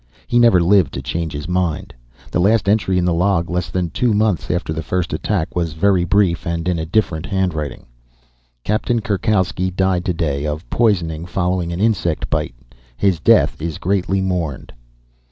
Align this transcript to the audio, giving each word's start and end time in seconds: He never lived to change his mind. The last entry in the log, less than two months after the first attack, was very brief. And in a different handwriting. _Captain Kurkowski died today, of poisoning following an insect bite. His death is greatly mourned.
He 0.25 0.39
never 0.39 0.59
lived 0.59 0.93
to 0.95 1.01
change 1.03 1.31
his 1.33 1.47
mind. 1.47 1.93
The 2.31 2.39
last 2.39 2.67
entry 2.67 2.97
in 2.97 3.05
the 3.05 3.13
log, 3.13 3.51
less 3.51 3.69
than 3.69 3.91
two 3.91 4.15
months 4.15 4.49
after 4.49 4.73
the 4.73 4.81
first 4.81 5.13
attack, 5.13 5.55
was 5.55 5.73
very 5.73 6.05
brief. 6.05 6.47
And 6.47 6.67
in 6.67 6.79
a 6.79 6.87
different 6.87 7.27
handwriting. 7.27 7.85
_Captain 8.65 9.03
Kurkowski 9.03 9.69
died 9.69 10.03
today, 10.03 10.47
of 10.47 10.67
poisoning 10.71 11.27
following 11.27 11.71
an 11.71 11.79
insect 11.79 12.31
bite. 12.31 12.55
His 12.97 13.19
death 13.19 13.61
is 13.61 13.77
greatly 13.77 14.21
mourned. 14.21 14.73